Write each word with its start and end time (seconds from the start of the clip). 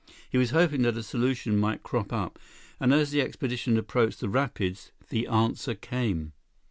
He 0.31 0.37
was 0.39 0.49
hoping 0.49 0.81
that 0.81 0.97
a 0.97 1.03
solution 1.03 1.59
might 1.59 1.83
crop 1.83 2.11
up, 2.11 2.39
and 2.79 2.91
as 2.91 3.11
the 3.11 3.21
expedition 3.21 3.77
approached 3.77 4.19
the 4.19 4.29
rapids, 4.29 4.91
the 5.09 5.27
answer 5.27 5.75
came. 5.75 6.33